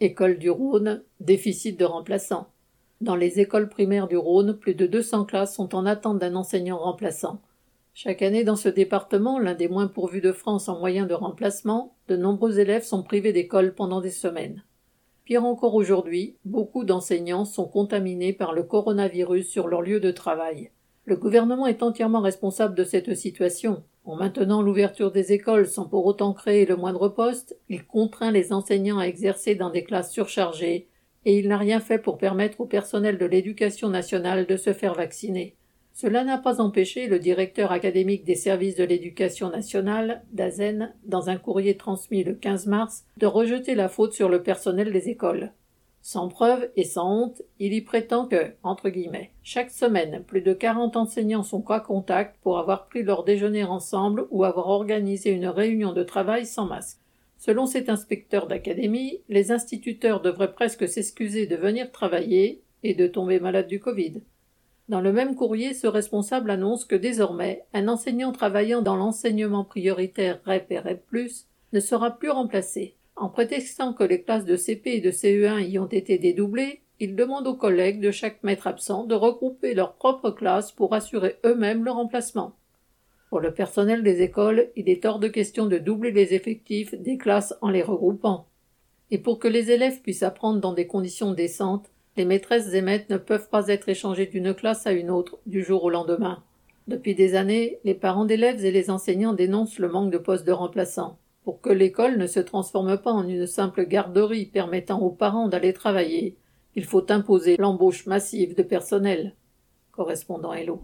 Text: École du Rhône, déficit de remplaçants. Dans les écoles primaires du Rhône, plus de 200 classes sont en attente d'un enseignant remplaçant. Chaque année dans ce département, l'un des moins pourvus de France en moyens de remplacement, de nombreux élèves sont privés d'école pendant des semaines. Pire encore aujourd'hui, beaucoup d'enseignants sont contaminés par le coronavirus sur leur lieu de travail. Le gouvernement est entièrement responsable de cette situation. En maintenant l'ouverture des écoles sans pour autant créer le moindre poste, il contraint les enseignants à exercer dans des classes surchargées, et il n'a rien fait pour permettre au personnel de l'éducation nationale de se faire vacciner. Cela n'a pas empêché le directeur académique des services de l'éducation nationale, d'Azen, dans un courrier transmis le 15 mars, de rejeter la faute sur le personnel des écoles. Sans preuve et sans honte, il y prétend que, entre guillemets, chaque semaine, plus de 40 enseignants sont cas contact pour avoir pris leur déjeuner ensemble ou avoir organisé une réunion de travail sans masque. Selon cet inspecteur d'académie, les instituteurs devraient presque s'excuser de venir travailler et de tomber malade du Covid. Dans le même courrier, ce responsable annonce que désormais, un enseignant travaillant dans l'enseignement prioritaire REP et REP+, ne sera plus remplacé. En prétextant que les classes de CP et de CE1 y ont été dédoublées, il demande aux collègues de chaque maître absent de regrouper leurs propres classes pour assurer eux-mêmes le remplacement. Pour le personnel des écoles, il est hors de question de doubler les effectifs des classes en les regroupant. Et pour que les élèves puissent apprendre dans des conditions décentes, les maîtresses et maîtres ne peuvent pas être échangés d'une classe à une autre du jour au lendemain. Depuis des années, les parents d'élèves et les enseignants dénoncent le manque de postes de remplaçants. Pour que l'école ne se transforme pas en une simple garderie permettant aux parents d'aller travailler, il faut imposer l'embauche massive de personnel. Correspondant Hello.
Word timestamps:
École 0.00 0.38
du 0.38 0.48
Rhône, 0.48 1.02
déficit 1.18 1.76
de 1.76 1.84
remplaçants. 1.84 2.46
Dans 3.00 3.16
les 3.16 3.40
écoles 3.40 3.68
primaires 3.68 4.06
du 4.06 4.16
Rhône, 4.16 4.56
plus 4.56 4.76
de 4.76 4.86
200 4.86 5.24
classes 5.24 5.56
sont 5.56 5.74
en 5.74 5.86
attente 5.86 6.20
d'un 6.20 6.36
enseignant 6.36 6.78
remplaçant. 6.78 7.40
Chaque 7.94 8.22
année 8.22 8.44
dans 8.44 8.54
ce 8.54 8.68
département, 8.68 9.40
l'un 9.40 9.54
des 9.54 9.66
moins 9.66 9.88
pourvus 9.88 10.20
de 10.20 10.30
France 10.30 10.68
en 10.68 10.78
moyens 10.78 11.08
de 11.08 11.14
remplacement, 11.14 11.96
de 12.06 12.16
nombreux 12.16 12.60
élèves 12.60 12.84
sont 12.84 13.02
privés 13.02 13.32
d'école 13.32 13.74
pendant 13.74 14.00
des 14.00 14.12
semaines. 14.12 14.62
Pire 15.24 15.44
encore 15.44 15.74
aujourd'hui, 15.74 16.36
beaucoup 16.44 16.84
d'enseignants 16.84 17.44
sont 17.44 17.66
contaminés 17.66 18.32
par 18.32 18.52
le 18.52 18.62
coronavirus 18.62 19.48
sur 19.48 19.66
leur 19.66 19.82
lieu 19.82 19.98
de 19.98 20.12
travail. 20.12 20.70
Le 21.08 21.16
gouvernement 21.16 21.66
est 21.66 21.82
entièrement 21.82 22.20
responsable 22.20 22.74
de 22.74 22.84
cette 22.84 23.14
situation. 23.14 23.82
En 24.04 24.16
maintenant 24.16 24.60
l'ouverture 24.60 25.10
des 25.10 25.32
écoles 25.32 25.66
sans 25.66 25.86
pour 25.86 26.04
autant 26.04 26.34
créer 26.34 26.66
le 26.66 26.76
moindre 26.76 27.08
poste, 27.08 27.58
il 27.70 27.86
contraint 27.86 28.30
les 28.30 28.52
enseignants 28.52 28.98
à 28.98 29.06
exercer 29.06 29.54
dans 29.54 29.70
des 29.70 29.84
classes 29.84 30.12
surchargées, 30.12 30.86
et 31.24 31.38
il 31.38 31.48
n'a 31.48 31.56
rien 31.56 31.80
fait 31.80 31.96
pour 31.96 32.18
permettre 32.18 32.60
au 32.60 32.66
personnel 32.66 33.16
de 33.16 33.24
l'éducation 33.24 33.88
nationale 33.88 34.44
de 34.44 34.58
se 34.58 34.74
faire 34.74 34.92
vacciner. 34.92 35.56
Cela 35.94 36.24
n'a 36.24 36.36
pas 36.36 36.60
empêché 36.60 37.06
le 37.06 37.18
directeur 37.18 37.72
académique 37.72 38.26
des 38.26 38.34
services 38.34 38.76
de 38.76 38.84
l'éducation 38.84 39.48
nationale, 39.48 40.24
d'Azen, 40.32 40.92
dans 41.06 41.30
un 41.30 41.38
courrier 41.38 41.78
transmis 41.78 42.22
le 42.22 42.34
15 42.34 42.66
mars, 42.66 43.06
de 43.16 43.24
rejeter 43.24 43.74
la 43.74 43.88
faute 43.88 44.12
sur 44.12 44.28
le 44.28 44.42
personnel 44.42 44.92
des 44.92 45.08
écoles. 45.08 45.52
Sans 46.00 46.28
preuve 46.28 46.70
et 46.76 46.84
sans 46.84 47.22
honte, 47.22 47.42
il 47.58 47.74
y 47.74 47.80
prétend 47.80 48.26
que, 48.26 48.52
entre 48.62 48.88
guillemets, 48.88 49.32
chaque 49.42 49.70
semaine, 49.70 50.22
plus 50.26 50.40
de 50.40 50.54
40 50.54 50.96
enseignants 50.96 51.42
sont 51.42 51.60
cas 51.60 51.80
contact 51.80 52.36
pour 52.42 52.58
avoir 52.58 52.86
pris 52.86 53.02
leur 53.02 53.24
déjeuner 53.24 53.64
ensemble 53.64 54.26
ou 54.30 54.44
avoir 54.44 54.68
organisé 54.68 55.30
une 55.30 55.48
réunion 55.48 55.92
de 55.92 56.02
travail 56.02 56.46
sans 56.46 56.66
masque. 56.66 56.98
Selon 57.36 57.66
cet 57.66 57.88
inspecteur 57.88 58.46
d'académie, 58.46 59.20
les 59.28 59.52
instituteurs 59.52 60.20
devraient 60.20 60.54
presque 60.54 60.88
s'excuser 60.88 61.46
de 61.46 61.56
venir 61.56 61.92
travailler 61.92 62.62
et 62.82 62.94
de 62.94 63.06
tomber 63.06 63.38
malade 63.38 63.68
du 63.68 63.80
Covid. 63.80 64.22
Dans 64.88 65.00
le 65.00 65.12
même 65.12 65.34
courrier, 65.34 65.74
ce 65.74 65.86
responsable 65.86 66.50
annonce 66.50 66.84
que 66.84 66.96
désormais, 66.96 67.64
un 67.74 67.88
enseignant 67.88 68.32
travaillant 68.32 68.80
dans 68.80 68.96
l'enseignement 68.96 69.64
prioritaire 69.64 70.40
REP 70.46 70.72
et 70.72 70.78
REP+, 70.78 71.04
ne 71.74 71.80
sera 71.80 72.18
plus 72.18 72.30
remplacé. 72.30 72.94
En 73.18 73.28
prétextant 73.28 73.94
que 73.94 74.04
les 74.04 74.22
classes 74.22 74.44
de 74.44 74.54
CP 74.54 74.92
et 74.92 75.00
de 75.00 75.10
CE1 75.10 75.68
y 75.68 75.80
ont 75.80 75.88
été 75.88 76.18
dédoublées, 76.18 76.82
il 77.00 77.16
demande 77.16 77.48
aux 77.48 77.56
collègues 77.56 78.00
de 78.00 78.12
chaque 78.12 78.44
maître 78.44 78.68
absent 78.68 79.04
de 79.04 79.16
regrouper 79.16 79.74
leurs 79.74 79.94
propres 79.94 80.30
classes 80.30 80.70
pour 80.70 80.94
assurer 80.94 81.34
eux-mêmes 81.44 81.84
le 81.84 81.90
remplacement. 81.90 82.54
Pour 83.28 83.40
le 83.40 83.52
personnel 83.52 84.04
des 84.04 84.22
écoles, 84.22 84.68
il 84.76 84.88
est 84.88 85.04
hors 85.04 85.18
de 85.18 85.26
question 85.26 85.66
de 85.66 85.78
doubler 85.78 86.12
les 86.12 86.32
effectifs 86.32 86.94
des 86.94 87.18
classes 87.18 87.54
en 87.60 87.70
les 87.70 87.82
regroupant. 87.82 88.46
Et 89.10 89.18
pour 89.18 89.40
que 89.40 89.48
les 89.48 89.72
élèves 89.72 90.00
puissent 90.00 90.22
apprendre 90.22 90.60
dans 90.60 90.72
des 90.72 90.86
conditions 90.86 91.32
décentes, 91.32 91.90
les 92.16 92.24
maîtresses 92.24 92.72
et 92.72 92.82
maîtres 92.82 93.10
ne 93.10 93.16
peuvent 93.16 93.48
pas 93.48 93.66
être 93.66 93.88
échangés 93.88 94.26
d'une 94.26 94.54
classe 94.54 94.86
à 94.86 94.92
une 94.92 95.10
autre 95.10 95.38
du 95.44 95.64
jour 95.64 95.82
au 95.82 95.90
lendemain. 95.90 96.44
Depuis 96.86 97.16
des 97.16 97.34
années, 97.34 97.80
les 97.82 97.94
parents 97.94 98.26
d'élèves 98.26 98.64
et 98.64 98.70
les 98.70 98.90
enseignants 98.90 99.34
dénoncent 99.34 99.80
le 99.80 99.88
manque 99.88 100.12
de 100.12 100.18
postes 100.18 100.46
de 100.46 100.52
remplaçants. 100.52 101.18
Pour 101.48 101.62
que 101.62 101.70
l'école 101.70 102.18
ne 102.18 102.26
se 102.26 102.40
transforme 102.40 102.98
pas 102.98 103.10
en 103.10 103.26
une 103.26 103.46
simple 103.46 103.86
garderie 103.86 104.44
permettant 104.44 105.00
aux 105.00 105.08
parents 105.08 105.48
d'aller 105.48 105.72
travailler, 105.72 106.36
il 106.74 106.84
faut 106.84 107.10
imposer 107.10 107.56
l'embauche 107.56 108.04
massive 108.04 108.54
de 108.54 108.62
personnel. 108.62 109.34
Correspondant 109.90 110.52
Hello. 110.52 110.76